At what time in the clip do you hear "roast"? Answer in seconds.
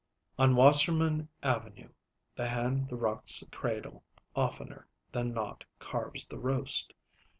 6.39-6.91